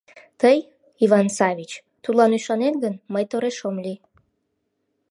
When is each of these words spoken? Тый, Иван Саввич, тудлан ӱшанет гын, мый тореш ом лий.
Тый, 0.41 0.57
Иван 1.03 1.27
Саввич, 1.37 1.71
тудлан 2.03 2.31
ӱшанет 2.37 2.75
гын, 2.83 2.95
мый 3.13 3.23
тореш 3.31 3.57
ом 3.67 3.75
лий. 3.83 3.99